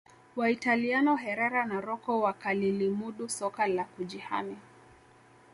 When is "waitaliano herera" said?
0.35-1.65